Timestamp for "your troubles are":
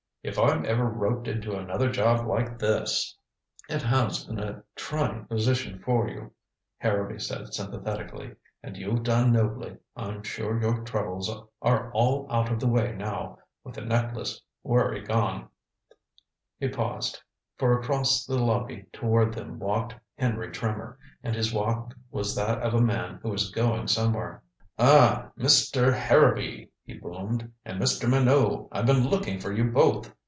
10.61-11.91